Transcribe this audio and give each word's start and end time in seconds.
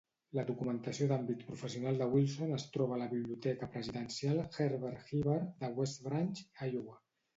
La 0.35 0.43
documentació 0.45 1.07
d'àmbit 1.11 1.43
professional 1.49 1.99
de 1.99 2.07
Wilson 2.15 2.55
es 2.57 2.65
troba 2.77 2.97
a 2.97 2.99
la 3.01 3.09
biblioteca 3.11 3.69
presidencial 3.75 4.41
Herbert 4.49 5.07
Hoover 5.13 5.39
de 5.63 5.71
West 5.81 6.05
Branch 6.09 6.43
(Iowa). 6.73 6.99